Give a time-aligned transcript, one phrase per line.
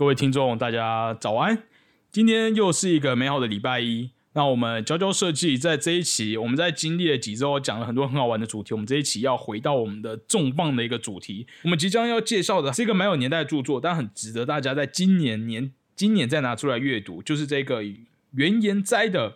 [0.00, 1.64] 各位听众，大家早安！
[2.10, 4.08] 今天又是一个美好的礼拜一。
[4.32, 8.72] 那我们娇娇设计在这一期，我们在经历了几周，讲了很多很好玩的主题。
[8.72, 11.46] 我们这一期要回到我们的重磅的一个主题。
[11.64, 17.82] 我们即将要介绍的是一个蛮有年代的著作，但很值得大家在今年年今年再拿出来阅读，就是这个
[18.30, 19.32] 原研哉的《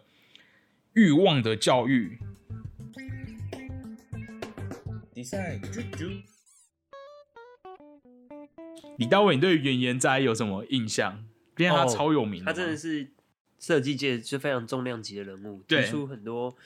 [0.95, 2.19] 欲望的教育》。
[5.13, 6.23] 比赛啾啾。
[8.99, 11.25] 李大伟，你对原研哉有什么印象？
[11.55, 13.09] 毕竟他超有名，他真的是
[13.59, 16.57] 设计界就非常重量级的人物，提出很多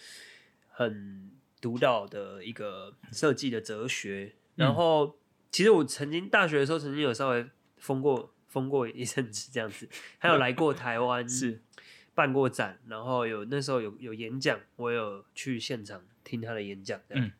[0.70, 4.34] 很独到的一个设计的哲学。
[4.56, 5.16] 然后，
[5.50, 9.88] 其实我曾经大学的时候，曾经有稍微封过 封过一阵子这样子，
[10.18, 11.60] 还有来过台湾， 是
[12.14, 17.30] 办过展，然后有那时候有有演讲，我有去现场听他的演讲，嗯。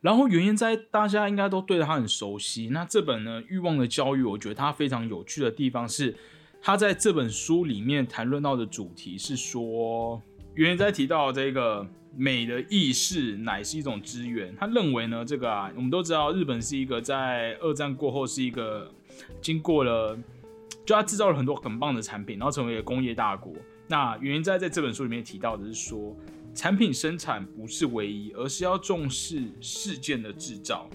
[0.00, 2.68] 然后原研哉大家应该都对他很熟悉。
[2.68, 6.14] 那这本呢《欲望的教育》，我觉得它非常有趣的地方是，
[6.62, 10.22] 他在这本书里面谈论到的主题是说，
[10.54, 11.84] 原研哉提到这个
[12.16, 14.54] 美的意识乃是一种资源。
[14.56, 18.88] 他认为呢，这个啊，我们都知道日本是一个在二战过后是一个
[19.40, 20.16] 经过了，
[20.86, 23.52] 就他制造了很多很棒的产品，然后成为了工业大国。
[23.88, 26.16] 那原研哉在这本书里面提到的是说。
[26.58, 30.90] 产品生产不是唯一，而是要重视事件的制造。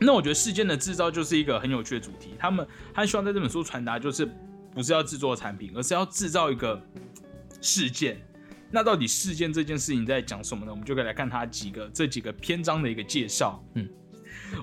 [0.00, 2.30] 那我觉得事件的制造就是一个很有趣的主题。
[2.36, 4.28] 他们他希望在这本书传达，就是
[4.74, 6.82] 不是要制作产品，而是要制造一个
[7.60, 8.20] 事件。
[8.68, 10.72] 那到底事件这件事情在讲什么呢？
[10.72, 13.64] 我们就可以来看它几个这几个篇章的一个介绍。
[13.74, 13.88] 嗯，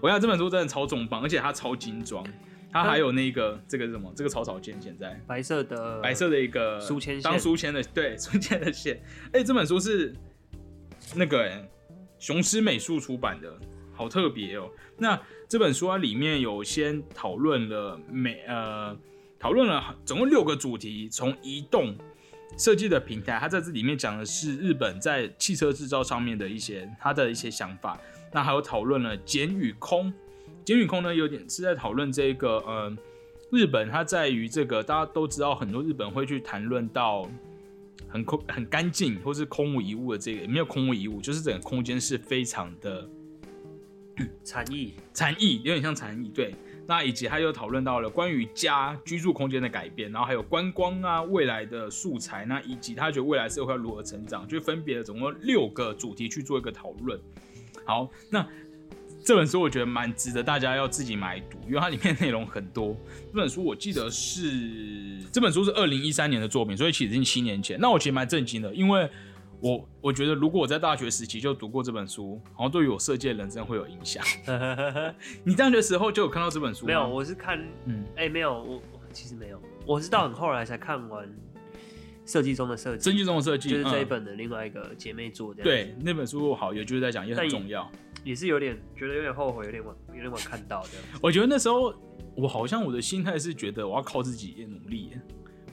[0.01, 2.21] 我想这本书真的超重磅，而且它超精装。
[2.75, 9.01] 它还有那个这个是什么这个草草线，现在白色的白色的一个书签当书签的对 书签的线。
[9.31, 10.13] 哎，这本书是
[11.15, 11.49] 那个
[12.19, 13.57] 雄狮美术出版的，
[13.93, 14.69] 好特别哦。
[14.97, 15.17] 那
[15.47, 18.93] 这本书它里面有先讨论了美呃
[19.39, 21.95] 讨论了总共六个主题，从移动
[22.57, 27.97] 设计的平台，它在这里面讲的是日本在汽车制造上面的一些它的一些想法。
[28.33, 30.13] 那还有讨论了简与空。
[30.65, 32.97] 简宇空呢，有点是在讨论这个，呃，
[33.51, 37.29] 日本它在于这个，大家都知道，很多日本会去谈论到
[38.07, 43.07] 很空、很干净，或是空无一物的这个，没有空无一物，就是整个空间是非常的
[44.43, 46.29] 禅意，禅意有点像禅意。
[46.29, 46.55] 对，
[46.87, 57.19] 那以及他又讨论到了关于家居住空间的改变，然后还有观光啊，未来的素材，那以及他觉得未来社会要如何成长，就分别总共六个主题去做一个讨论。
[57.85, 58.43] 好，那。
[59.25, 62.96] 这本书我觉得蛮值得大家要自己买读，因为它里面内容很多。
[63.34, 67.80] 这本书我记得是这本书是二零一三年的作品，所以其实已经七年前。
[67.80, 69.09] 那我其实蛮震惊的，因为
[69.59, 74.24] 我我觉得如果我在大学时期就读过这本书，好像对于我设计的人生会有影响。
[75.44, 76.86] 你大学时候就有看到这本书？
[76.86, 78.80] 没有，我是看，嗯，哎，没有，我
[79.12, 81.28] 其实没有，我是到很后来才看完
[82.28, 85.52] 设计中的设计，设计中的设计就是这一本的另外一个姐妹作。
[85.52, 87.92] 对，那本书好，也就是在讲也很重要。
[88.25, 90.90] 也是有点觉得有点后悔，有点晚，有点晚看到的。
[91.22, 91.94] 我觉得那时候
[92.36, 95.12] 我好像我的心态是觉得我要靠自己努力，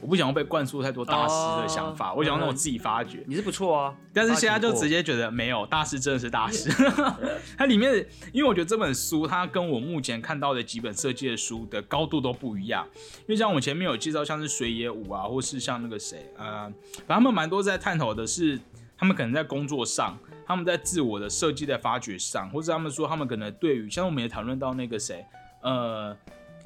[0.02, 3.24] 我不想要被灌输太多大师的想法，我想要让我自己发掘。
[3.26, 6.70] 你是不错啊，但是现在就直接觉得没有大师真的是大师。
[7.56, 12.86] 它里面，因为我觉得这本书它跟我目前看到的几本设计的书的高度都不一样。
[13.20, 16.70] 因为像我前面有介绍，像是水野武啊，或是像那个谁，呃，
[17.06, 18.60] 反正他们蛮多在探讨的是，
[18.98, 20.18] 他们可能在工作上。
[20.46, 25.24] 他们在自我的设计在发掘上，或者他们说他们可能对于，像我们也讨论到那个谁，
[25.62, 26.16] 呃，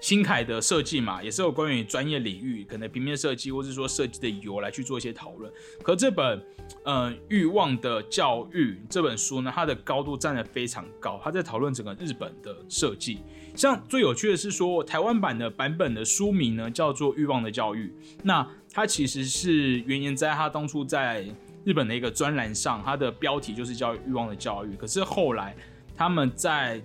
[0.00, 5.53] 新凯的设计嘛，也是有关于专业领域，可能平面设计，或者说设计的由来去做一些讨论。
[5.82, 6.42] 可这本，
[6.84, 13.20] 呃，欲望的教育这本书呢，它的高度站得非常高，它在讨论整个日本的设计。
[13.54, 17.88] 像最有趣的是说，台湾版的版本的书名呢叫做《欲望的教育》，
[18.22, 21.26] 那它其实是原言在他当初在。
[21.66, 24.77] 日本的一个专栏上，它的标题就是叫“欲望的教育”。
[24.78, 25.53] 可是后来
[25.97, 26.81] 他们在，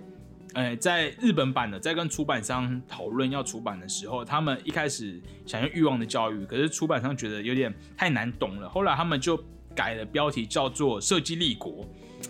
[0.54, 8.68] 呃，在日本版的在跟出版商讨论要出版的时候，他们一开始想用“欲望的教育”，可是出版商觉得有点太难懂了。
[8.68, 9.40] 后来他们就
[9.72, 11.86] 改了标题，叫做“设计立国”。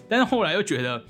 [0.07, 1.03] 但是后来又觉得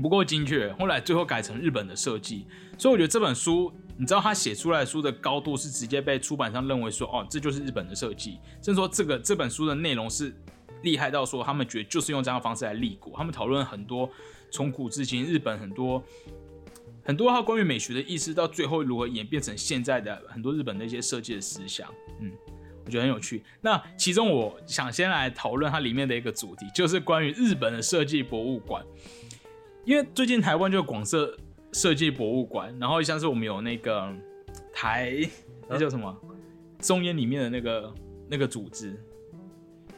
[0.00, 2.46] 不够精确，后来最后改成日本的设计。
[2.78, 10.32] 所以我觉得这本书，你知道他写出来书的高度是直接被出版商认为说，哦，这就是日本的设计，甚至说这个这本书的内容是。
[10.82, 13.12] 厉害到说，他们觉得就是用这样的方式来立国。
[13.16, 14.10] 他们讨论很多
[14.50, 16.02] 从古至今日本很多
[17.04, 21.92] 很多他关于美学的意思，到最后如何演变成现在的很多日本的一些设计的思想。
[22.20, 22.30] 嗯，
[22.84, 23.42] 我觉得很有趣。
[23.60, 28.84] 那其中我想先来讨论它里面的一个主题，就是关于日本的设计博物馆。
[29.84, 31.36] 因为最近台湾就广设
[31.72, 34.14] 设计博物馆，然后像是我们有那个
[34.72, 35.16] 台
[35.68, 36.14] 那叫什么？
[36.78, 37.94] 中烟里面的那个
[38.28, 39.02] 那个组织。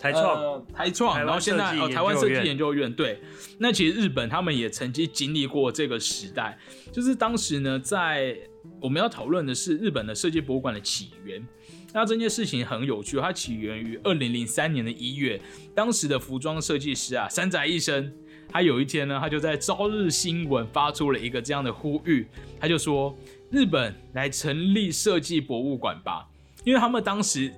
[0.02, 3.20] 台创，台创，然后现在哦，台湾设计研究院，对，
[3.58, 6.58] 那其实日本他们也曾经经历过这个时代，
[6.90, 8.36] 就是当时呢，在
[8.80, 11.46] 我们要讨论的是日本的设计博物馆的起源，
[11.94, 15.40] 那这件事情很有趣，它起源于二零零三年的一月，
[15.72, 18.12] 当时的服装设计师啊山宅一生，
[18.48, 22.26] 他有一天呢，他就在朝日新闻发出了一个这样的呼吁，
[22.58, 23.16] 他就说
[23.52, 26.26] 日本来成立设计博物馆吧，
[26.64, 27.52] 因为他们当时。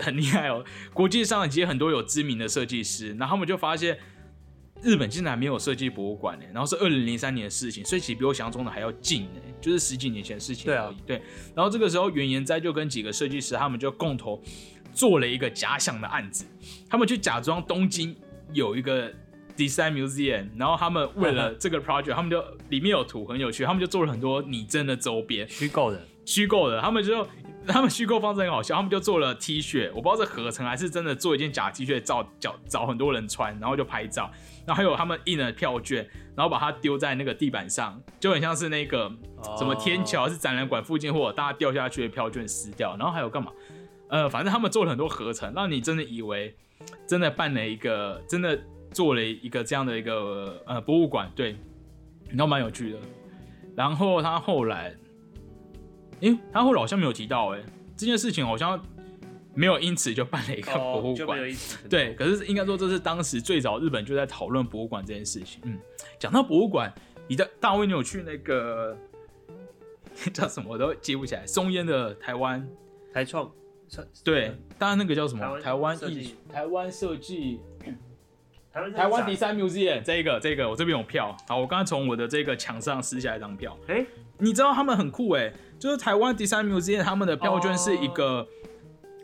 [0.00, 0.64] 很厉害哦！
[0.92, 3.98] 国际上其实很多有知名的设计师，然后他们就发现
[4.82, 6.44] 日本竟然没有设计博物馆呢。
[6.52, 10.96] 然后是二零零三年的事情，所以其实比我想象中的还要近呢，就是十几年前的事情而已。
[11.06, 11.22] 对，
[11.54, 14.40] 然后这个时候原研哉就跟几个设计师，他们就共同
[14.92, 16.46] 做了一个假想的案子，
[16.88, 18.16] 他们去假装东京
[18.52, 19.12] 有一个
[19.56, 27.26] design museum，然后他们为了 这个 project，他们就里面有图很有趣，他们就做了很多拟真的周边，虚构的，虚构的，他们就。
[27.70, 34.30] 他们虚构方式很好笑，他们就做了 T 恤，我不知道是合成还是真的做一件假 T 恤，找找找很多人穿，然后就拍照，
[34.66, 36.06] 然后还有他们印了票券，
[36.36, 39.10] 然后把它丢在那个地板上，就很像是那个
[39.58, 43.50] 什么天桥是展览馆附近或者大家掉下去的票券撕掉，然后还有干嘛？
[44.08, 46.56] 呃，反正他们做了很多合成，让你真的以为
[47.06, 48.58] 真的办了一个，真的
[48.92, 51.56] 做了一个这样的一个呃博物馆，对，
[52.28, 52.98] 然后蛮有趣的。
[53.76, 54.94] 然后他后来。
[56.20, 57.62] 哎，他后来好像没有提到哎，
[57.96, 58.80] 这件事情好像
[59.54, 61.38] 没有因此就办了一个博物馆。
[61.88, 65.60] 对，可是应该说这是当时最早日本就在讨论博物馆这件事情。
[65.64, 65.78] 嗯，
[66.18, 66.92] 讲到博物馆，
[67.26, 68.96] 你的大卫，你有去那个
[70.32, 72.66] 叫什么我都记不起来，松烟的台湾
[73.12, 73.50] 台创，
[74.22, 77.60] 对，当然那个叫什么台湾艺台湾设计
[78.72, 83.76] 台湾 Design Museum 这个这个我这边有票，好，我刚刚从我的这个墙上撕下一张票。
[83.88, 84.06] 哎，
[84.38, 85.52] 你知道他们很酷哎。
[85.80, 88.46] 就是台湾 Design Museum 他们的票券是一个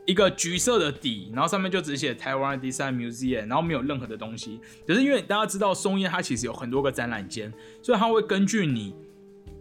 [0.06, 4.58] 一个橘色的底，然后上面就只写台湾 Design Museum，然后没有任何的东西。
[4.86, 8.94] 可是因为大家知道松烟它其实有很多个展览间，所以它会根据你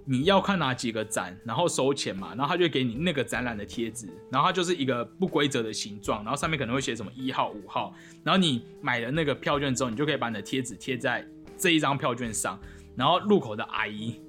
[0.06, 7.94] 你要看哪几个展，然后收钱嘛，然后他就给你那个展览的贴纸，然后它就是一个不规则的形状，然后上面可能会写什么一号、五号，
[8.24, 11.28] 然后你买了那个票券之后，你就可以把你的贴纸贴在
[11.58, 12.58] 这一张票券上，
[12.96, 14.22] 然后入口的阿姨。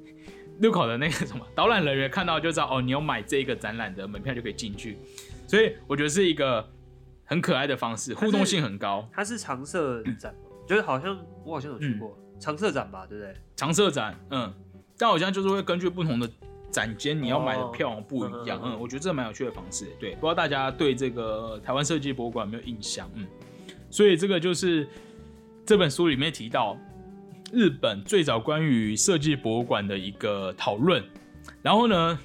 [0.60, 4.98] 入口的那个什么导览人员看到就知道哦，你有买这个展览的门票就可以进去，
[5.46, 6.66] 所以我觉得是一个
[7.24, 9.06] 很可爱的方式，互动性很高。
[9.12, 10.34] 它是常设展，
[10.66, 13.34] 就是好像我好像有去过常设展吧，对不对？
[13.54, 14.52] 常设展，嗯，
[14.96, 16.30] 但好像就是会根据不同的
[16.70, 18.60] 展间，你要买的票不一样。
[18.64, 19.86] 嗯，我觉得这蛮有趣的方式。
[20.00, 23.10] 对，不知道大家对这个台湾设计博物馆有没有印象？
[23.14, 23.26] 嗯，
[23.90, 24.88] 所以这个就是
[25.66, 26.78] 这本书里面提到。
[27.52, 31.02] 日本最早关于设计博物馆的一个讨论，
[31.62, 32.18] 然后呢，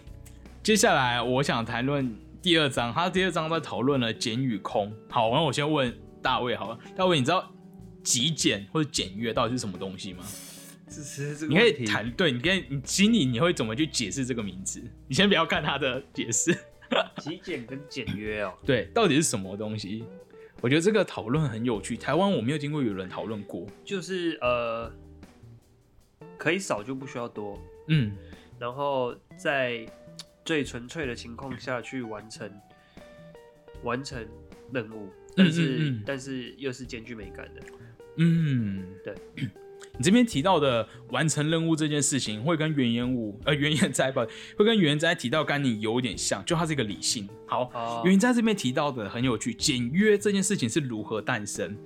[0.64, 4.92] 接下来我想谈论第二章，他第二章在讨论了简与空。
[5.10, 7.52] 好，那我先问大卫，好了，大卫，你知道
[8.04, 10.24] 极简或者简约到底是什么东西吗？
[11.48, 14.82] 你可以谈，对你跟你心里你会怎么去解释这个名字？
[15.08, 16.52] 你先不要看他的解释。
[17.20, 20.04] 极简跟简约哦，对，到底是什么东西？
[20.62, 24.92] 我觉得这个讨论很有趣，台湾我没有听过有人讨论过，就是呃。
[26.42, 27.56] 可以少就不需要多，
[27.86, 28.12] 嗯，
[28.58, 29.86] 然后在
[30.44, 32.52] 最纯粹的情况下去完成
[33.84, 34.28] 完成
[34.74, 37.62] 任务，但是但是又是兼具美感的，
[38.18, 39.14] 嗯，对。
[39.98, 44.26] 你这边提到的完成任务这件事情，会跟原研武呃原研哉吧，
[44.58, 47.30] 会跟原研哉提到跟你有点像，就他是一个理性。
[47.46, 51.78] 好，原研哉这边提到的很有趣，简约这件事情是如何诞生？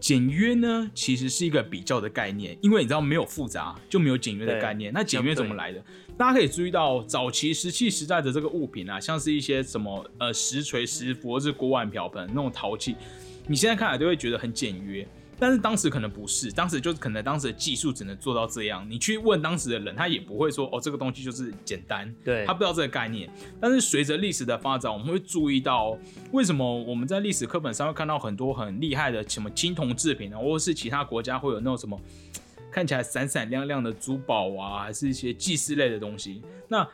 [0.00, 4.92] 简约呢，其实是一个比较的概念，因为你知道没有复杂就没有简约的概念。
[4.92, 5.82] 那简约怎么来的？
[6.16, 12.96] 大家可以注意到早期石器时代的这个物品啊，像是一些什么呃石锤、石斧或是锅碗瓢盆那种陶器，
[13.46, 15.06] 你现在看来都会觉得很简约。
[15.40, 18.84] 但是当时可能不是，当时就是可能当时的技术只能做到这样。
[18.90, 23.30] 你去问当时的人，他也不会说哦，这个东西就是简单，对他不知道这个概念。
[23.60, 25.96] 但是随着历史的发展，我们会注意到
[26.32, 32.00] 为什么我们在历史课本上会看到很多很厉害的什么青铜制品啊，或者是其他国家会有那种什么
[32.72, 36.42] 看起来闪闪亮亮的珠宝啊，还是一些祭祀类的东西。
[36.66, 36.86] 那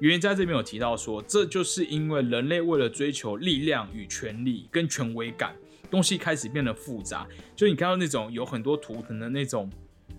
[0.00, 5.54] 原在这边有提到说，这就是因为人类为了追求力量与权力跟权威感。
[5.92, 9.70] 东西开始变得复杂，就你看到那种有很多图腾的那种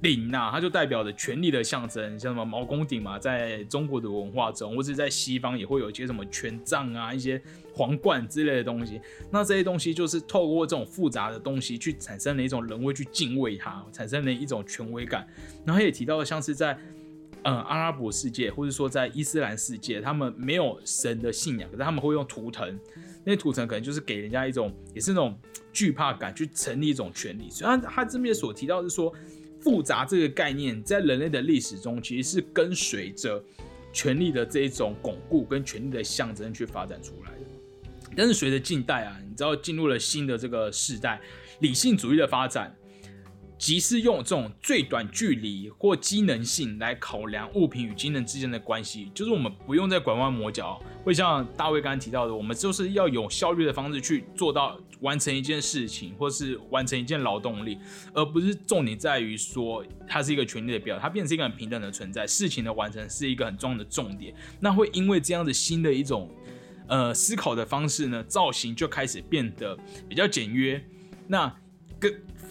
[0.04, 7.42] 鼎呐，它就代表着权力的象征，像什么毛公鼎嘛，在中国的文化中，或者在西方也会有一些什么权杖啊、一些
[7.74, 9.02] 皇冠之类的东西。
[9.32, 15.28] 那这些东西就是透过这种复杂的东西去产生了一种人为去敬畏它，产生了一种权威感。
[15.66, 16.78] 然后也提到了像是在
[17.44, 22.80] 嗯阿拉伯世界，或者说在伊斯兰世界，他们没有神的信仰，可是他们会用图腾，
[23.24, 25.38] 那些图腾可能就是给人家一种也是那种
[25.72, 27.50] 惧怕感，去成立一种权利。
[27.50, 29.14] 虽然他他这边所提到是说，
[29.62, 33.44] 复杂这个概念在人类的历史中其实是跟随着
[33.94, 37.46] 权力的这一种巩固跟权力的象征去发展出来的。
[38.16, 41.20] 但是随着近代啊，你知道进入了新的这个时代，
[41.60, 42.76] 理性主义的发展，
[43.64, 57.78] 即是用这种最短距离或机能性来考量物品与机能之间的关系，就是我们不用再拐弯抹角，会像大卫刚刚提到的，我们就是要有效率的方式去做到完成一件事情，或是完成一件劳动力，
[58.14, 66.30] 而不是重点在于说它是一个权力的表，它变成一个很平等的存在，事情的完成是一个很重要的重点，那会因为这样的新的一种。
[66.86, 69.76] 呃，思考的方式呢，造型就开始变得
[70.10, 70.84] 比较简约。
[71.28, 71.48] 那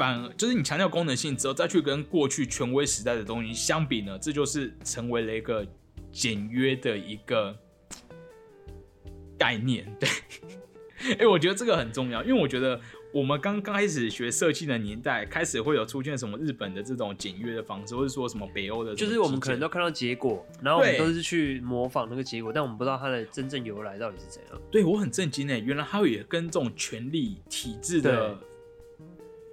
[0.03, 5.65] 反而就是你强调功能性之后，再去跟过去权威时代的东西相比呢，这就是成为了一个
[6.11, 7.57] 简约的一个
[9.39, 9.87] 概念。
[10.01, 10.09] 对，
[11.21, 12.81] 哎，我觉得这个很重要，因为我觉得。
[13.15, 24.59] 我们刚刚开始学设计的年代，开始会有出现什么日本的这种简约的方式，或者说什么北欧的，就是我们可能都看到结果，然后我们都是去模仿那个结果，但我们不知道它的真正由来到底是怎样。
[24.71, 28.35] 对我很震惊诶，原来它也跟这种权力体制的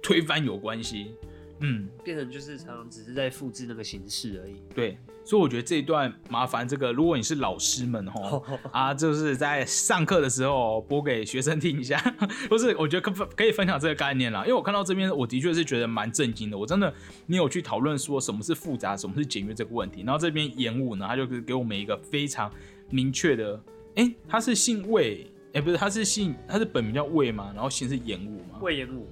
[0.02, 1.14] 推翻有关系。
[1.62, 4.62] 嗯，变成就是常常只是在复制那个形式而已。
[4.74, 8.42] 对，所以我觉得这一段麻烦这个，如果你是老师们哈
[8.72, 11.98] 啊，就是在上课的时候播给学生听一下，
[12.48, 12.74] 不是？
[12.76, 16.56] 我觉得可可以分享这个概念啦，因为我看到这边，我的确是觉得蛮震惊的。
[16.56, 16.90] 我真的
[17.26, 20.02] 没有去讨论说什么是复杂，什么是简约这个问题。
[20.02, 22.50] 然后这边演武呢，他就给我们一个非常
[22.88, 23.62] 明确的，
[23.96, 27.52] 哎，他是姓魏，哎，不是，他是姓，他是本名叫魏吗？
[27.54, 28.58] 然后姓是演武吗？
[28.62, 29.06] 魏演武，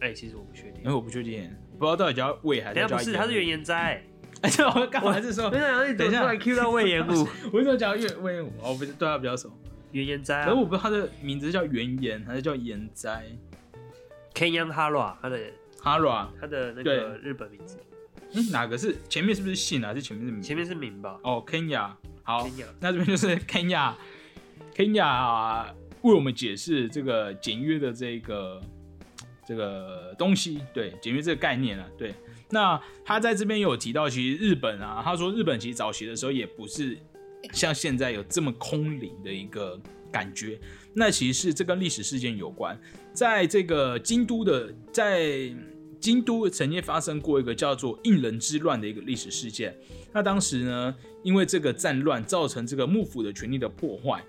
[0.00, 1.50] 哎，其实我不确定，因为我不确定。
[1.78, 2.88] 不知道到底叫魏还是叫？
[2.88, 4.02] 不是，他是原研哉。
[4.42, 8.52] 哎，这我刚还是说，等一下，Q 到魏延武，我为什么讲魏魏延武？
[8.62, 9.50] 我不是对他比较熟。
[9.90, 13.24] 原研哉，可是我不知道他的名字叫原研还是叫研哉。
[14.34, 15.36] Kenyan Hara，他的
[15.82, 17.80] Hara，他的那个日本名字。
[18.34, 19.88] 嗯，哪个是前面是不是姓啊？
[19.88, 20.40] 还是前面是名？
[20.40, 21.18] 前面是名吧？
[21.24, 21.90] 哦，Kenya，
[22.22, 25.66] 好，那这边就是 Kenya，Kenya
[26.02, 28.60] 为我们解释这个简约的这个。
[29.48, 32.14] 这个东西对简约这个概念啊，对，
[32.50, 36.98] 那他在这边有提到，其实日本啊，他说日本其实早期的时候也不是
[37.54, 39.80] 像现在有这么空灵的一个
[40.12, 40.60] 感觉，
[40.92, 42.78] 那其实是这跟历史事件有关，
[43.14, 45.50] 在这个京都的，在
[45.98, 49.74] 京都曾经发生过一个叫做应人之乱的一个历史事件，
[50.12, 54.22] 那当时呢，因为这个战乱造成这个幕府的权力的破坏，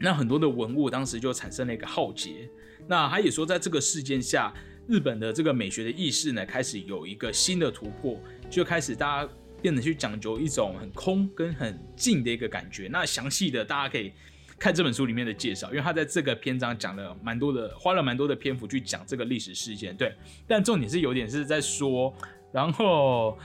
[0.00, 2.48] 那很多的文物当时就产生了一个浩劫。
[2.86, 4.52] 那他也说，在这个事件下，
[4.86, 8.20] 日本的这个美学的意识呢，开始有一个新的突破，
[8.50, 9.32] 就开始大家
[9.62, 12.86] 变得去讲究一种很空跟很静的一个感觉。
[12.90, 14.12] 那详细的大家可以
[14.58, 19.96] 看这本书里面的介绍，因为他在这个篇章讲了蛮多的，花了蛮多的篇幅去讲这个历史事件。
[19.96, 20.14] 对，
[20.46, 22.14] 但重点是有点是在说，
[22.52, 23.38] 然后，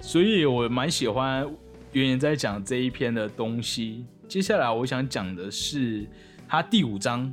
[0.00, 1.50] 所以我蛮喜欢
[1.92, 4.04] 原言在讲这一篇的东西。
[4.28, 6.06] 接下来我想讲的是
[6.48, 7.32] 他第五章。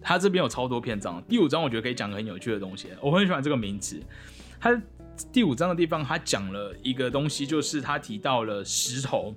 [0.00, 4.00] 他这边有超多篇章，第五章我觉得可以讲个很有趣的东西，我很喜欢这个名词。
[4.60, 4.80] 他
[5.32, 9.34] 第五章的地方，他讲了一个东西，就是他提到了石头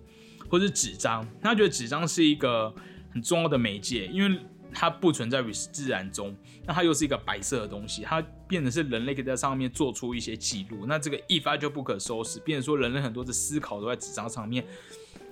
[0.47, 1.27] 或者纸张。
[1.41, 2.73] 他觉得纸张是一个
[3.11, 4.39] 很重要的媒介，因为
[4.71, 6.33] 它不存在于自然中，
[6.65, 10.85] 那它又是一个白色的东西，它变成是人类可以在上面做出一些记录。
[10.85, 14.63] 那这个一发就不可收拾，变成说人类很多的思考都在纸张上面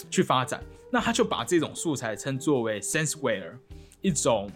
[0.10, 0.64] 去发展。
[0.92, 3.54] 那他就把这种素材称作为 senseware，
[4.02, 4.50] 一种。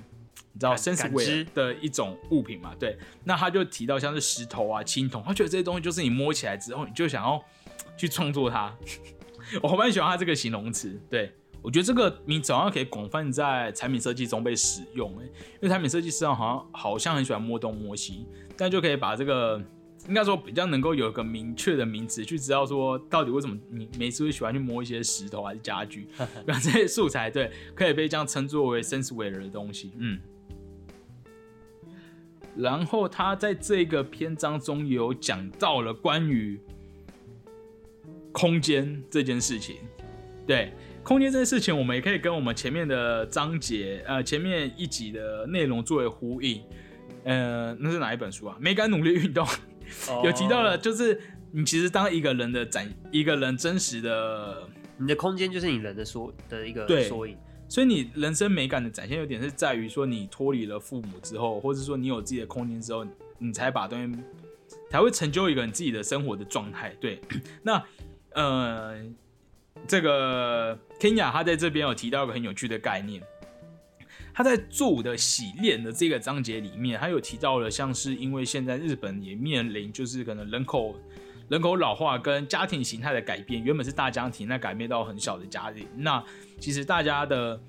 [0.55, 2.75] 你知道 senseware 的一种物品嘛？
[2.77, 7.43] 对，那他就提到像是石头啊、青铜，他觉得这些东西就是你摸起来之后，你就想要
[7.97, 8.71] 去创作它。
[9.63, 19.59] 我蛮喜欢他这个形容词，对我觉得这个名字好像可以广泛在产品设计中被使用，哎，因为产品设计师好像好像很喜欢摸东摸西，但就可以把这个
[20.07, 26.07] 应该说比较能够有一个明确的名词，去知道说到底为什么你每次会喜欢去摸一些石头还是家具，
[26.45, 30.19] 然后这些素材对可以被这样称作为 senseware 的东西，嗯。
[32.55, 36.60] 然后他在这个篇章中有讲到了关于
[38.31, 39.77] 空间这件事情，
[40.45, 46.62] 对空间这件事情，我们也可以跟我们前面的章节，呃，前面一集的内容作为呼应。
[47.24, 48.57] 呃，那是哪一本书啊？
[48.60, 49.48] 美感努力运动
[50.23, 51.19] 有提到了，就是
[51.51, 57.38] 你其实当一个人的展，一个人真实的，你的空间就是你人的缩的一个缩影。
[57.69, 63.03] 所以你人生美感的展现，有点是在于说，你脱离了父母之后，或者说你有自己的空间之后，
[63.39, 64.19] 你才把东西
[64.91, 66.95] 才会成就一个你自己的生活的状态。
[67.00, 67.19] 对，
[67.63, 67.83] 那
[68.33, 69.01] 呃，
[69.88, 73.23] 这个 Kenya 他在这边有提到一个很有趣的概念。
[74.34, 80.96] 他在住的洗练的这个章节里面，他有提到了，像是因为现在日本也面临就是可能人口
[81.50, 86.24] 人口老化跟家庭形态的改变，原本是大家庭，那改变到很小的家庭，那
[86.60, 87.62] 其实大家的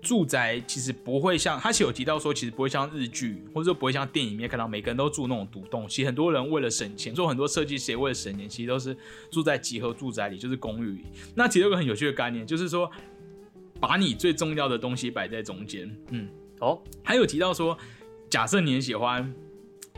[0.00, 8.96] 住宅其实不会像他有提到说，其实不会像日剧或者说不会像电影里面看到每个人都住那种独栋，其实很多人为了省钱，做很多设计师也为了省钱，其实都是
[9.30, 11.04] 住在集合住宅里，就是公寓。
[11.36, 12.90] 那其实有个很有趣的概念，就是说。
[13.82, 16.28] 把你最重要的东西摆在中间，嗯，
[16.60, 17.76] 哦，还有提到说，
[18.30, 19.34] 假设你很喜欢，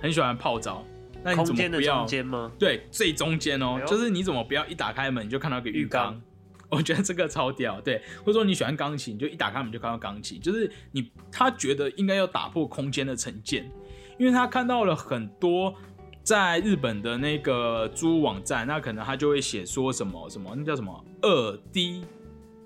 [0.01, 0.87] 很喜欢泡澡，
[1.23, 1.99] 那你怎么不要？
[1.99, 2.51] 中间吗？
[2.59, 6.19] 对，最中间哦，就是你怎么不要一打开门就看到一个浴缸？
[6.71, 13.71] 我觉得这个超屌，对，或者说你喜欢钢琴，就一打开门就看到钢琴，就是你他觉得应该要打破空间的成见，
[14.19, 15.75] 因为他看到了很多
[16.23, 22.03] 在日本的那个租网站，那可能他就会写说什么什么，那叫什么二 D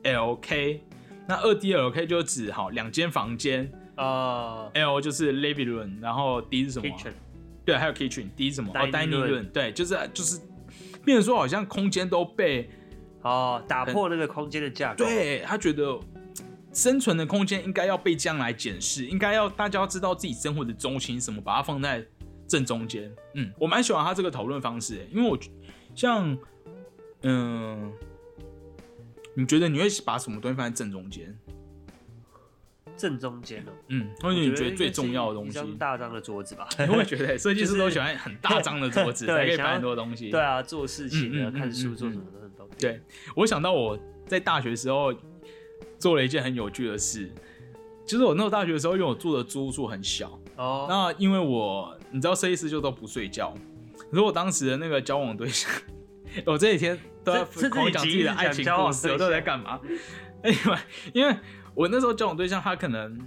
[0.05, 0.81] L K。
[1.29, 7.13] 那二 D L K 就指好两间房间啊，L 就是 living room，然后 D 是什么？kitchen，
[7.67, 8.73] 对，还有 kitchen，D 是什么？
[8.75, 10.41] 哦，dining room，对，就是就是，
[11.05, 12.71] 变成说好像空间都被
[13.21, 15.05] 哦打破那个空间的架构。
[15.05, 16.01] 对他觉得
[16.73, 22.03] 生存的空间应该要被这样来检视，应该要大家要知道自己生活的中心什么，把它放在
[22.47, 23.15] 正中间。
[23.35, 25.39] 嗯，我蛮喜欢他这个讨论方式，因为我
[25.95, 26.39] 像
[27.21, 27.93] 嗯。
[29.39, 31.33] 你觉得你会把什么东西放在正中间？
[32.97, 35.61] 正中间哦，嗯，或者你觉得最重要的东西？
[35.79, 36.69] 大张的桌子吧。
[36.81, 40.29] 你会觉得设计师都喜欢很大张的桌子， 才可以摆很多东西。
[40.29, 42.95] 对啊，做事情啊，看书，做什么都很方便。
[42.95, 43.01] 对，
[43.37, 45.15] 我想到我在大学时候
[46.01, 47.31] 做了一件很有趣的事，
[48.05, 53.55] 就是我那时候大学的时候，因为我住的租屋处很小哦，那因为我你知道设计师就都不睡觉，
[54.11, 55.71] 如果当时的那个交往对象。
[56.47, 59.81] 我这几天都在狂讲自己的爱情故事，我都在干嘛？
[60.45, 60.79] 因为
[61.15, 61.37] 因为
[61.75, 63.19] 我那时候交往对象，他可能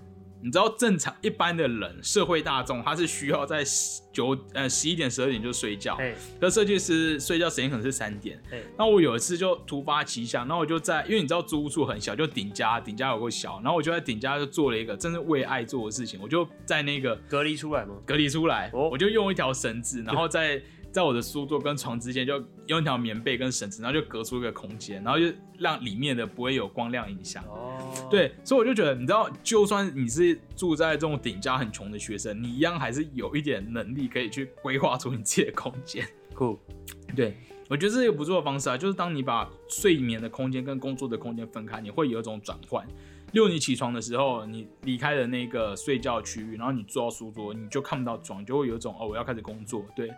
[0.42, 3.64] 你知道，正常一般的人，社会大众，他是需要在
[4.12, 5.96] 九呃十一点十二点就睡觉，
[6.40, 8.42] 可设计师睡觉时间可能是三点。
[8.78, 17.96] 那我有一次就突发奇想，然后我就在，因为你知道租屋处很小，就顶家，顶家有个小，然后我就在顶家就做了一个真是为爱做的事情，我就在那个隔离出来吗？
[18.06, 20.62] 隔离出来，我就用一条绳子，然后在。
[20.92, 25.26] 在我的书桌跟床之间，就用一条棉被跟绳子，然后就隔出一个空间，然后就
[25.58, 27.44] 让里面的不会有光亮影响。
[27.46, 36.06] 哦，对，所以我就觉得，你知道，就算你是住在这种顶家很穷的学生，你一样还是有一点能力可以去规划出你自己的空间。
[36.34, 36.60] 酷，
[37.16, 37.38] 对
[37.70, 42.86] 我觉得这是一个不错的方式啊，就是当你把睡眠的空间跟工作的空间分开，你会有一种转换。
[43.32, 50.12] 六你起床的时候，你离开了那个睡觉区域，然后你坐到书桌，你就看不到床，就会有一种哦，我要开始工作，对。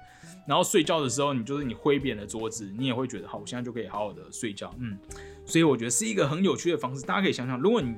[0.48, 4.74] 然后睡觉的时候，你就是你挥扁了桌子，你也会觉得好，我现在就可以好好的睡觉。
[4.80, 4.98] 嗯，
[5.46, 7.06] 所以我觉得是一个很有趣的方式。
[7.06, 7.94] 大家可以想想，如果你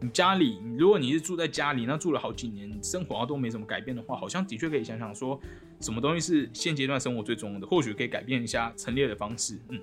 [0.00, 5.38] 你家里，如果你是住在家里，那住了好几年，生活都没什么改变的话，好像的确可以想想说，
[5.80, 9.58] 什么东西是现阶段生活最重要的，或许可以改变一下陈列的方式。
[9.68, 9.80] 嗯，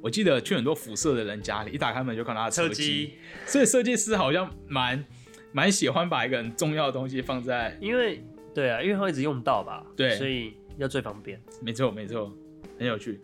[0.00, 3.14] 我记得去很多辐射的人家里，一打开门就看到他的车机，
[3.46, 5.04] 所以设计师好像蛮
[5.52, 10.54] 蛮喜欢把一个很重要的东西放在，因为对啊，因为他一直用到吧，对，所以。
[10.78, 12.30] 要最方便，没错没错，
[12.78, 13.18] 很有趣。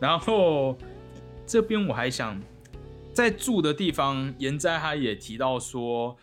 [0.00, 0.76] 然后
[1.46, 2.36] 这边我还想
[3.12, 6.16] 在住的地方，严哉他也提到说，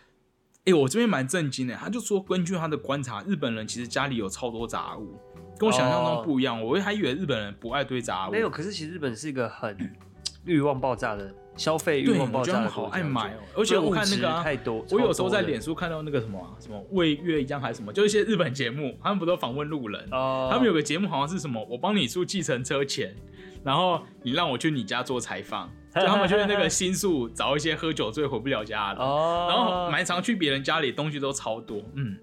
[0.65, 1.73] 哎，我这边蛮震惊的。
[1.75, 5.17] 他就说，根据他的观察，日本人其实家里有超多杂物，
[5.57, 6.61] 跟我想象中不一样。
[6.61, 8.49] 我还以为日本人不爱堆杂物，没有。
[8.49, 9.77] 可是其实日本是一个很
[10.45, 11.33] 欲望爆炸的。
[11.57, 13.39] 消费欲望爆炸，好爱买哦！
[13.55, 20.05] 而且我看那个太多，我有时候在脸书看到那个什么什么为月一样还是什么，就一些日本节目，他们不都访问路人？
[20.11, 23.15] 哦，他们有个节目好像是什么，我帮你出计程车钱，
[23.63, 32.17] 然后你让我去你家做采访， 就他们就是那个新宿找一些喝酒醉回不了家的，哦，然后蛮常去别人家里，东西都超多，嗯，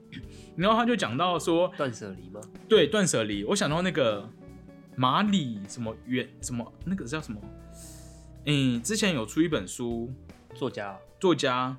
[0.57, 2.41] 然后他就讲到说断舍离吗？
[2.69, 4.29] 对，断舍离，我想到那个
[4.97, 7.41] 马里什么远什么那个叫什么？
[8.47, 10.13] 嗯，之前有出一本书，
[10.55, 10.97] 作家。
[11.21, 11.77] 作家，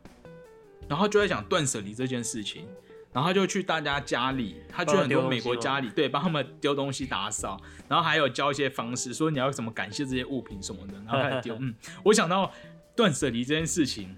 [0.88, 2.66] 然后就在讲断舍离这件事情，
[3.12, 7.60] 然后就去大家家里，他去很多美国家里，对，帮他们丢东西打扫，
[7.90, 11.56] 然后还有教一些方式，说你要怎么感谢这些物品什么的，然后开始丢。
[11.60, 12.50] 嗯，我想到
[12.96, 14.16] 断舍离这件事情，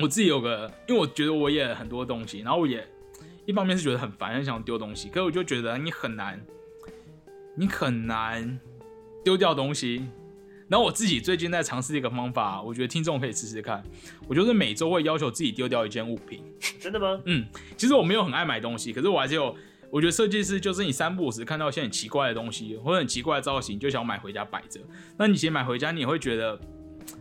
[0.00, 2.84] 我自己有个，因为我觉得我也很多东西，然后我也
[3.48, 6.38] 一方面是觉得很烦，很想丢东西，可是我就觉得你很难，
[7.56, 8.60] 你很难
[9.24, 10.06] 丢掉东西。
[10.68, 13.82] 然后我自己最近在尝试一个方法，我觉得听众可以试试看。
[14.28, 16.44] 我就是每周会要求自己丢掉一件物品。
[16.78, 17.18] 真的吗？
[17.24, 19.56] 嗯，其实我没有很爱买东西，可是我还是有
[19.88, 24.78] 我觉得设计师就是你三不五时看到一些很奇怪的东西或者很奇怪的造型，就想买回家摆着。
[25.16, 26.60] 那你其实买回家，你也会觉得。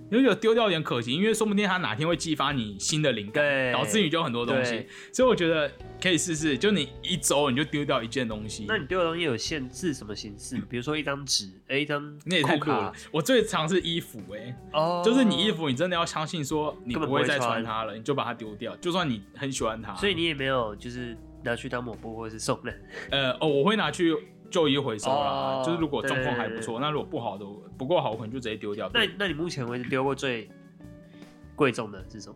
[0.09, 4.87] 你有丢掉有点可惜，因为说不定他哪天会激发你新的灵感，导致你就很多东西。
[5.11, 5.69] 所以我觉得
[6.01, 8.65] 可以试试，就你一周你就丢掉一件东西。
[8.67, 10.57] 那你丢的东西有限制什么形式？
[10.69, 12.93] 比如说一张纸， 一张那也太酷了。
[13.11, 18.75] 我最常是衣服，哎，哦，就是你衣服，你真的要相信说你不会再穿它了，你就把它丢掉。
[18.77, 22.81] 就算你很喜欢它，所以你也没有就是拿去当抹布或者是送人。
[23.11, 24.15] 呃，哦，我会拿去。
[24.49, 27.45] 就医回收啦，就是如果状况还不错，那如果不好的
[27.77, 28.89] 不够好，我可能就直接丢掉。
[28.93, 30.49] 那那你目前为止丢过最
[31.55, 32.36] 贵重的是什么？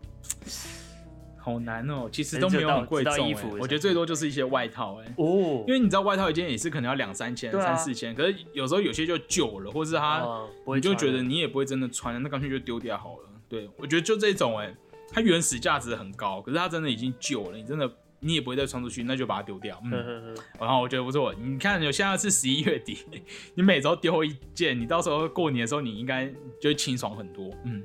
[1.38, 3.28] 好难哦，其实都没有很贵重。
[3.28, 10.24] 衣服，我觉得最多就是一些外套，哎哦，因为你知道外套一件也是可能要两三千、三四千，可是有时候有些就旧了，或是它
[10.66, 13.28] 你就觉得你也不会真的穿，那干脆就丢掉好了。
[13.48, 14.72] 对我觉得就这种，哎，
[15.10, 17.90] 它原始价值很高，可是它真的已经旧了，你真的。
[18.24, 19.78] 你也不会再穿出去，那就把它丢掉。
[19.84, 21.34] 嗯，然后我觉得不错。
[21.34, 22.98] 你看，有现在是十一月底，
[23.54, 27.50] 你每周丢一件，你到时候过年的时候，你应该就会清爽很多。
[27.64, 27.82] 嗯，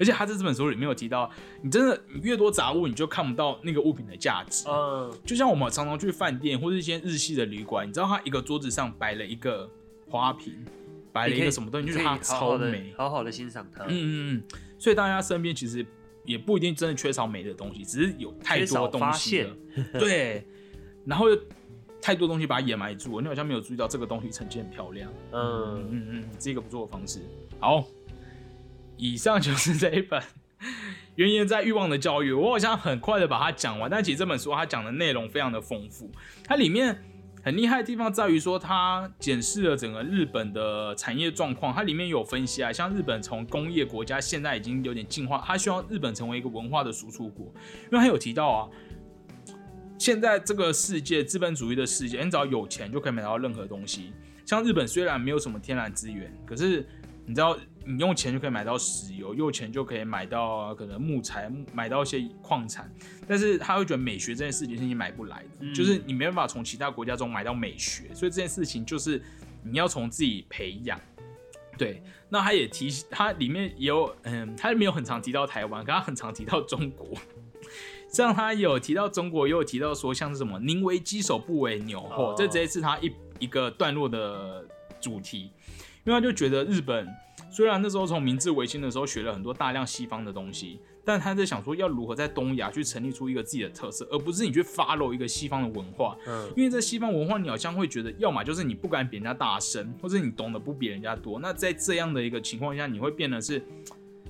[0.00, 4.66] 而且他在这本书里面有提到，你真的你越多杂物，你就看不到那个物品的价值。
[4.66, 9.70] 嗯，就像我们常常去饭店或者一些日系的旅馆，你知道他一个桌子上摆了一个
[10.08, 10.64] 花瓶，
[11.12, 13.84] 摆了一个什么东西，就是它超美，好好的欣赏它。
[13.84, 14.42] 嗯嗯嗯，
[14.78, 15.84] 所以大家身边其实。
[16.26, 19.56] 也不一定真的缺少美的东西，只是有太多东西了。
[19.92, 20.46] 对，
[21.06, 21.26] 然后
[22.02, 25.10] 太多东西把它掩埋住，你好像没有注意到这个东西呈现很漂亮。
[25.32, 27.20] 嗯嗯嗯，是一个不错的方式。
[27.58, 27.84] 好，
[28.96, 30.20] 以上就是这一本
[31.14, 36.10] 《原言在欲望的教育》，我好像很快的把它讲完，但其实这本书它讲的内容非常的丰富，
[36.44, 37.02] 它里面。
[37.46, 41.72] 很厉害的地方在于说，它检视了整个日本的产业状况。
[41.72, 47.46] 它里面有分析啊，像日本从工业国家现在已经有点进化，它希望日本成为一个文化的输出国。
[47.84, 48.68] 因为它有提到啊，
[49.96, 54.12] 现在这个世界资本主义的世界，你只要有钱就可以买到任何东西。
[54.44, 56.84] 像日本虽然没有什么天然资源，可是
[57.26, 57.56] 你知道。
[57.88, 62.92] 你用钱就可以买到石油，用钱就可以买到可能木材，买到一些矿产。
[63.28, 69.22] 但是他会觉得美学这件事情是你买不来的，就是你没办法从其他国家中买到美学，所以这件事情就是
[69.62, 71.00] 你要从自己培养。
[71.78, 77.06] 对，那他也提，他里面也有，嗯，他没有很常提到台湾，可他很常提到中国。
[78.10, 84.66] 像他有提到中国，也有提到说像是什么宁为鸡首不为牛后，这直接是他一一个段落的
[85.00, 85.52] 主题，
[86.04, 87.06] 因为他就觉得日本。
[87.50, 96.16] 虽然那时候从明治维新的时候学了很多大量西方的东西，但他在想说要如何在东亚去成立出一个自己的特色，而不是你去 follow 一个西方的文化。
[96.26, 101.38] 嗯，因为在西方文化，你好像会觉得，要么就是你不敢比人家大声，或者你懂得不比人家多。
[101.38, 103.62] 那在这样的一个情况下，你会变得是，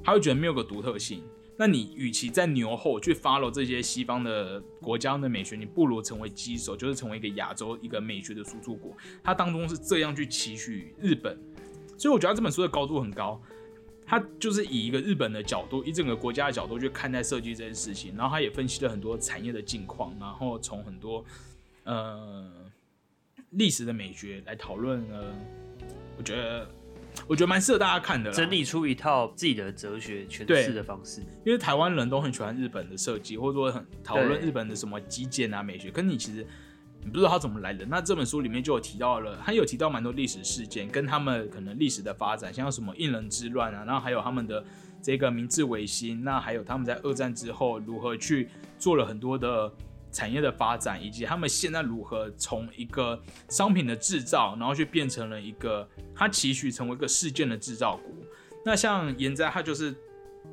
[0.04, 1.22] 他会觉得没有个独特性。
[1.58, 8.94] 那你与其在牛后去 follow 这些西方的国家的美学，你不如成为基手，就是成为一个亚洲一个美学的输出国。
[9.24, 11.38] 他当中是这样去期许日本。
[11.98, 13.40] 所以我觉得这本书的高度很高，
[14.06, 21.24] 他就是以一个日本的角度，一整个国家的角度去看待设计这件事情，然后他也分析了很多产业的境况，然后从很多
[21.84, 22.50] 呃
[23.50, 25.24] 历史的美学来讨论呃，
[26.18, 26.68] 我觉得
[27.26, 31.20] 我觉得蛮适合大家看的，整理出一套自己的哲学诠释的方式。
[31.44, 36.46] 因为台湾人都很喜欢日本的设计，或者说很讨论日本的什么基建啊美学，跟你其实。
[37.06, 44.64] 你不知道他怎么来的，那这本书里面就有提到了，他有提到蛮多历史事件，跟他们可能历史的发展，像什么应人之乱啊，然后还有他们的
[45.00, 49.72] 这个明治维新，那还有他们在二战之后如何去做了很多的
[50.10, 58.12] 产业的发展，以及他们现在如何从一个商品的制造，然后去变成了一个他期许成为一个事件的制造国。
[58.64, 59.94] 那像岩斋，他就是。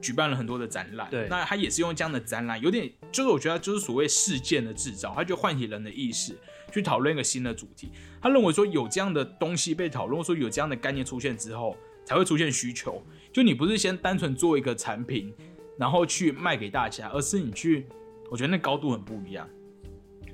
[0.02, 6.36] 举办了很多的展览，对，那他也是用这样的展览，有点就是我觉得就是所谓事件的制造，他就唤起人的意识，
[6.72, 7.90] 去讨论一个新的主题。
[8.22, 13.02] 他认为说有这样的东西被讨论，说有这样的概念出现之后，才会出现需求。
[13.32, 15.34] 就你不是先单纯做一个产品，
[15.78, 17.86] 然后去卖给大家，而是你去，
[18.30, 19.50] 我觉得那高度很不一样。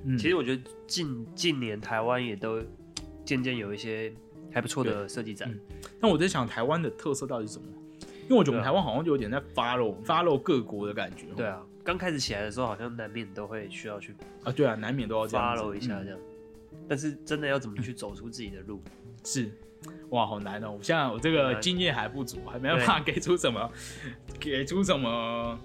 [0.04, 2.62] 嗯，其实我觉得近近年台湾也都
[3.24, 4.14] 渐渐有一些
[4.52, 5.54] 还不错的设计展。
[6.00, 7.66] 那我在想，台湾的特色到底是什么？
[8.30, 11.26] 因为我觉得我们台湾好像就有点在 follow follow 各国的感觉。
[11.36, 16.20] 对啊，刚开始起来的时候，好像难免都会需要去啊，对啊，难免都要 follow 一下这样。
[16.88, 18.82] 但是真的要怎么去走出自己的路，
[19.24, 19.50] 是
[20.10, 20.72] 哇，好难哦！
[20.78, 23.72] 我现在我这个经验还不足，还没办法给出什么，
[24.40, 25.60] 给出什么，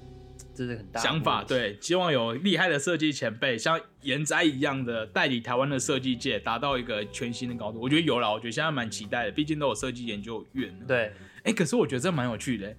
[0.55, 1.45] 这是很大想法。
[1.45, 7.79] 对，希望有厉害的设计前辈，像严斋一样的，代理台湾的设计界，达到一个全新的高度。
[7.81, 10.75] 我觉得有了，我觉得现在蛮期待的，毕竟都有设计研究院。
[10.87, 11.13] 对。
[11.45, 12.75] 哎，可是我觉得这蛮有趣的。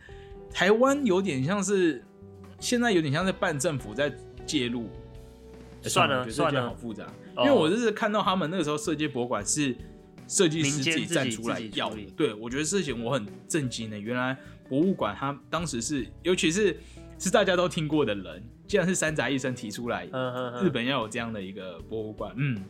[0.52, 2.04] 台湾有点像是
[2.60, 4.14] 现在有点像是半政府在
[4.46, 4.90] 介入
[5.82, 7.06] 算了算了，好复杂。
[7.38, 9.76] 因为我就是看到他们那个时候设计博物馆是
[10.28, 14.00] 设计师自己站出来要的，对我觉得事情我很震惊的。
[14.00, 14.38] 原来
[14.70, 16.78] 博物馆他当时是，尤其是
[17.20, 20.06] 是大家都听过的人，既然是山宅医生提出来，
[20.64, 22.64] 日本要有这样的一个博物馆，嗯，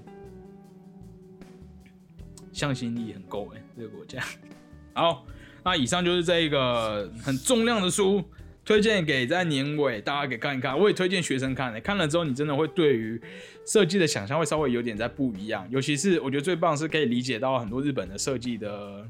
[2.52, 4.24] 向心力很够哎，这个国家。
[4.94, 5.28] 好，
[5.66, 8.24] 那以上就是这一个很重量的书。
[8.64, 11.80] 推荐给在年尾大家给看一看，我也推荐学生看。
[11.82, 13.22] 看了之后，你真的会对于
[13.64, 15.68] 设计的想象会稍微有点在不一样。
[15.70, 19.08] 尤其是我觉得最棒是可以理解到很多日本的设计的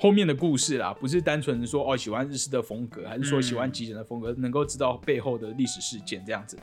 [0.00, 6.56] 后面的故事啦，不是单纯说哦喜欢日式的风格，还是说喜欢极简的风格，能够知道背后的历史事件这样子。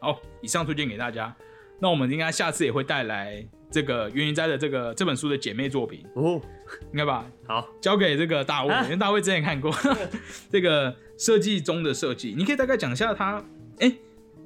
[0.00, 1.36] 好，以上推荐给大家。
[1.78, 3.44] 那我们应该下次也会带来。
[3.72, 6.38] 这个袁云斋的这个这本书的姐妹作品哦，
[6.92, 7.26] 应该吧？
[7.46, 9.74] 好，交给这个大卫，因为大卫之前看过
[10.52, 13.42] 这个设计中的设计，你可以大概讲一下它，
[13.78, 13.90] 哎，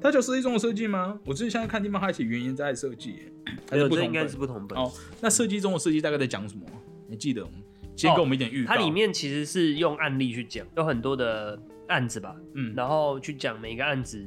[0.00, 1.18] 它叫设计中的设计吗？
[1.26, 3.32] 我之前现在看地方还写袁云斋的设计，
[3.68, 4.92] 还是不同应该是不同本哦。
[5.20, 6.64] 那设计中的设计大概在讲什么？
[7.08, 7.50] 你记得吗？
[7.96, 8.74] 先给我们一点预告。
[8.74, 14.24] 它里面其实是用案例去讲，有很多的案子吧，嗯，然后去讲每一个案子，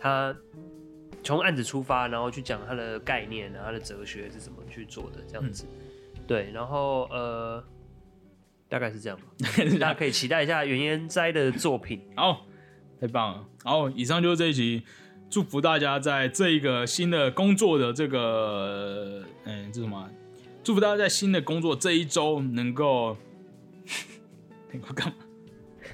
[0.00, 0.34] 它。
[1.22, 5.64] 从案子出发，然后去讲它的概念，然后它的哲学是怎么去做的，这样子。
[6.26, 7.62] 对，然后呃，
[8.68, 9.24] 大概是这样吧。
[9.80, 12.00] 大家可以期待一下袁烟斋的作品。
[12.16, 12.46] 好，
[13.00, 13.44] 太棒了。
[13.64, 14.82] 好，以上就是这一集，
[15.28, 20.08] 祝福大家在这一个新的工作的这个，嗯，这什么？
[20.64, 23.16] 祝福大家在新的工作这一周能够，
[24.70, 25.14] 能够干嘛？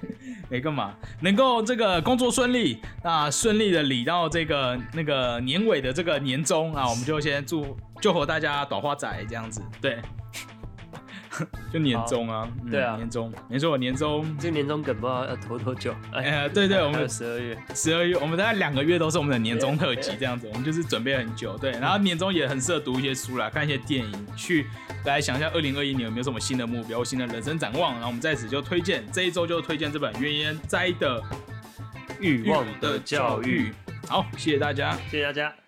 [0.50, 9.98] 没干嘛，能够这个工作顺利，那顺利的理到这个那个年尾的这个年终啊，我们就先祝就和大家短花仔这样子，对。
[11.72, 14.36] 就年终啊，对啊，年终，没错，年终。
[14.38, 15.94] 这个年终梗不知道要拖多久？
[16.12, 21.70] 哎， 对对，我们十二月，十二月，我们大概两个月都是我们的年终特辑这样子，我们就是准备很久，对。
[21.72, 24.66] 然后年终也很适合读一些书啦，看一些电影，去
[25.04, 27.92] 来想一下二零二一年有没有什么新的目标、新的人生展望。
[27.94, 31.22] 然后我们在此就推荐这一周就推荐这本渊烟斋的
[32.20, 33.72] 欲望的教育。
[34.08, 35.67] 好，谢谢大家，谢谢大家。